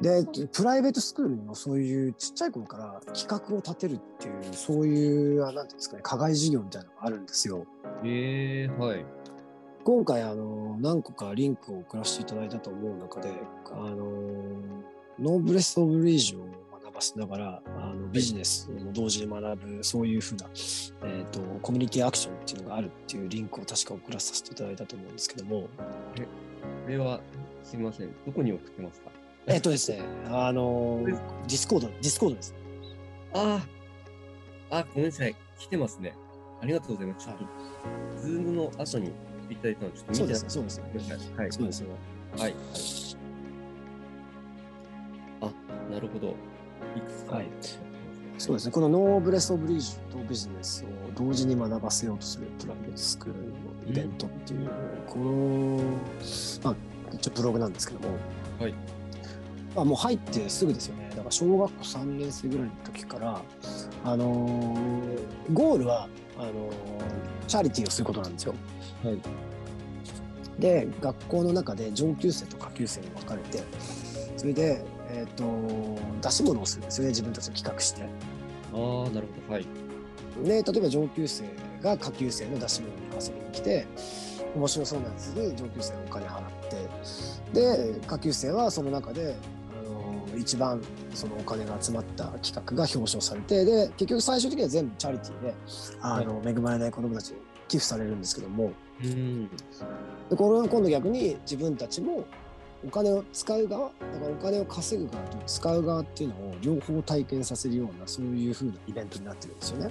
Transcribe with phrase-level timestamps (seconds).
[0.00, 7.64] でプライベートスクールにもそういうちっちゃい頃から企画を立てるっていうそういうあなんていうんですかね課外授業みたいなのがあるんですよ。
[8.02, 9.04] えー、はい。
[9.84, 13.30] 今回あの何個かリンクを送らせていただいたと思う中で
[13.70, 13.96] あの
[15.18, 16.46] ノーブレス・オブリージュを
[16.82, 20.46] 学ばせながらあのビジネスも同時に学ぶそういうふうな、
[21.04, 25.68] えーと、コミュニティアクションっていうのがあるっていうリンクを確か送らさせていただいたと思うんですけども。
[26.16, 26.28] え、こ
[26.88, 27.20] れは
[27.62, 28.12] すみません。
[28.26, 29.10] どこに送ってますか？
[29.46, 32.54] えっとですね、あのー、 Discord、Discord です。
[33.34, 33.62] あ
[34.70, 35.36] あ、あ、ごめんなさい。
[35.58, 36.16] 来てますね。
[36.62, 37.26] ありがとうございます。
[37.26, 37.44] ちょっと、
[38.22, 39.12] Zoom の後に
[39.50, 40.80] いただいたのちょっと見てそうです、そうです。
[41.36, 41.52] はい。
[41.52, 41.88] そうですは
[42.38, 42.40] い。
[42.40, 42.54] はい。
[45.42, 46.28] あ、なるほど。
[46.96, 47.36] いくつか。
[47.36, 47.46] はい。
[48.38, 48.72] そうですね。
[48.72, 53.46] このノーブレス・オブリージュとビジネスを同時に学ばせようとするプライベートスクールの
[53.86, 54.68] イベントっていう、うん、
[55.06, 55.82] この、
[56.64, 56.76] まあ、
[57.12, 58.16] 一応ブログなんですけども、
[58.58, 58.74] はい。
[59.74, 61.08] まあ、もう入ってすぐですよね。
[61.10, 63.42] だから小学校3年生ぐらいの時から、
[64.04, 66.52] あのー、ゴールはあのー、
[67.46, 68.54] チャリティーをすることなんですよ。
[69.02, 69.18] はい、
[70.58, 73.62] で学校の中で上級生と下級生に分かれて
[74.36, 78.02] それで、えーと、出し物をするんですよね自分たちで企画して。
[78.02, 79.66] ああなるほどはい。
[80.44, 81.44] で例えば上級生
[81.80, 83.86] が下級生の出し物に遊びに来て
[84.56, 86.42] 面白そうなやつに上級生がお金払っ
[87.52, 89.36] てで下級生はその中で
[90.36, 90.80] 一番
[91.12, 95.54] そのお金が集まった企画が表彰されてで結局最終的には全部チャリティーで
[96.00, 97.36] あの、恵まれない子どもたちに
[97.68, 102.26] 寄付されるんですけども、うん、でこれは今度逆に自分たちも
[102.86, 109.90] お金を使う側だからお金を稼ぐ側と使う側っていうのを両方体験させるようなそういうふうなイベントになってるんですよね。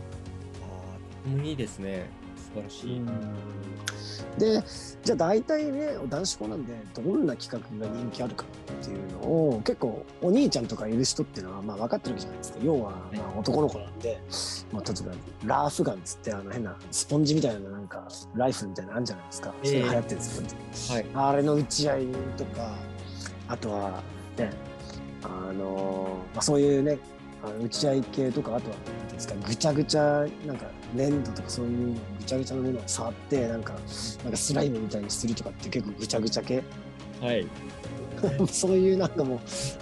[1.25, 2.09] ああ、いいですね。
[2.53, 3.01] 素晴らしい。
[4.39, 4.63] で
[5.03, 12.59] じゃあ大体ね男子校なんでどんな企画が人気あるかっていうのを結構お兄ちゃんとかいる人っていうのはまあ分かってるわけじゃないですか。
[12.63, 14.19] 要はまあ男の子なんで、
[14.71, 15.03] まあ、例え
[15.47, 22.07] ばラーフガンっつってあの変なスポンジみたいななんかライフルみたいなのあるんじゃないですか、それ流行ってるんですよ、はい、あれの打ち合い
[22.37, 22.71] とか
[23.47, 24.03] あとは
[24.37, 24.51] ね
[25.23, 26.97] あのまあ、そういうね
[27.43, 28.75] あの打ち合い系とかあとは
[29.07, 33.73] 何ですかぐちゃぐちゃなんか粘土とかそういうぐちゃぐちゃのものを触ってなんか
[34.23, 36.63] なんかスライムみたいにするとかって結構ぐちゃぐちゃ系
[37.21, 37.47] はい
[38.47, 39.39] そういうなんかもう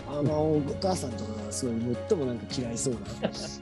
[0.10, 3.00] あのお母さんとかがすごい最もなんか嫌いそうな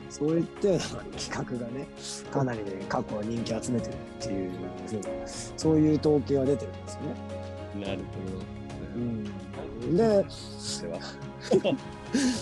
[0.09, 0.81] そういったような
[1.17, 1.87] 企画がね
[2.31, 4.51] かなりね過去は人気集めてるっていう
[5.57, 7.85] そういう統計は出てるんですよね。
[7.85, 8.03] なるほ
[8.39, 8.59] ど。
[8.95, 9.25] うん、
[9.89, 10.25] で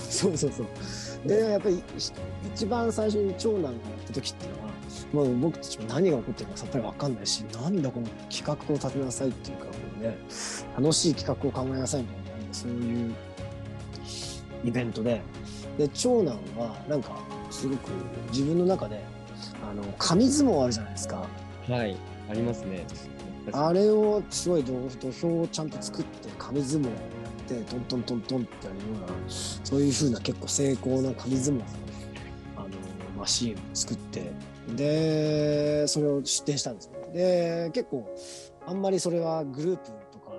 [0.09, 0.67] そうそうそう。
[1.27, 1.83] でやっぱり
[2.53, 4.67] 一番最初に長男がやった時っていうのは
[5.13, 10.17] もう僕たちも何が起こってるかさっぱり分かんないしなんだこの企画を立てなさいっていうかもうね
[10.77, 12.15] 楽しい企画を考えなさいみたい
[12.47, 13.15] なそういう
[14.63, 15.21] イベントで
[15.77, 17.17] で長男はなんか
[17.51, 17.91] すごく
[18.31, 19.03] 自分の中で
[19.69, 21.25] あの紙相撲あるじゃないですか。
[21.67, 21.95] はい
[22.29, 22.85] ありますね。
[23.53, 24.73] あれをすごい土
[25.11, 26.97] 俵をちゃんと作って紙相撲をや
[27.55, 31.65] ってトントントントンってやるようなそういうふうな結構精巧な紙相撲の
[32.57, 32.67] あの
[33.17, 34.31] マシーンを作って
[34.75, 36.91] でそれを出展したんですよ。
[37.13, 38.07] で結構
[38.65, 40.31] あんまりそれはグループとか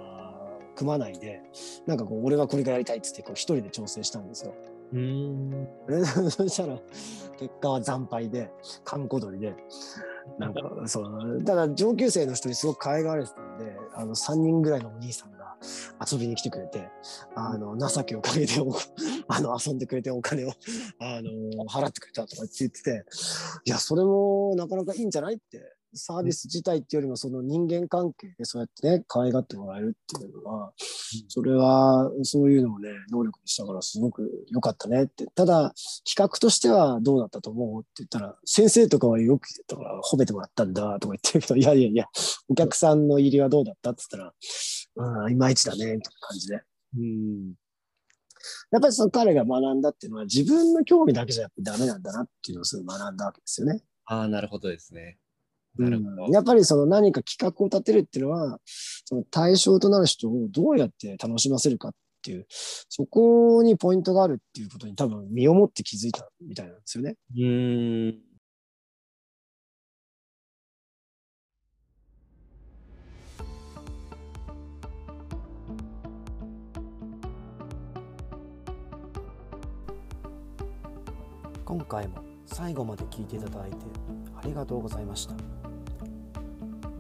[0.76, 1.40] 組まないで
[1.86, 4.54] なんかこう俺はこれがやりたいっつってこう一人で調整したんですよ。
[4.92, 5.68] うん
[6.30, 6.78] そしたら
[7.36, 8.50] 結果は惨敗で
[8.84, 9.54] 閑古鳥で
[10.38, 15.37] なんかそうただ上級生の人にすごく可愛がられてたんであの3人ぐらいのお兄さんが
[16.10, 16.88] 遊びに来てくれて
[17.34, 18.54] あの情けをかけて
[19.28, 20.52] あの遊んでくれてお金を
[21.00, 23.04] あの払ってくれたとかって言ってて
[23.64, 30.72] いやそれもなかなかいいんじゃないってサービス自体っていうよりもその人間関係でそうやってね可愛がってもらえるっていうのは
[31.28, 35.72] それはそういうのもね能力にしたからすごく良かったねってただ
[36.06, 42.06] 企画としてはどうだったと思うって言ったら先生とかはよく言ったから褒めてもらったんだとか言ってるけどいやいやいや
[42.48, 44.32] お客さんの入りはどうだったって言っ
[44.94, 46.60] たらうんいまいちだねみたいな感じで。
[46.96, 47.54] うん
[48.70, 53.82] やっぱりその彼が学んだっていうのは自分の興味だけじゃやっぱダメなんだなっていうのをすごい学んだわけですよね。
[54.04, 55.18] ああ、なるほどですね。
[55.78, 58.58] うん、やっぱりその何か企画を立てるっていうのは
[59.04, 61.92] その対象となる人をどうやって楽しませるかっ
[62.22, 67.14] ていうそこにポイントがあるっていうことに多分身をもって気づいたみたいなんですよね。
[67.38, 68.28] うん
[81.64, 83.76] 今回も最後まで聞いていただいて
[84.34, 85.67] ありがとうございました。